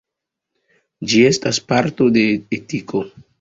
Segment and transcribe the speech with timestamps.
[1.11, 2.25] Ĝi estas parto de
[2.59, 3.05] etiko.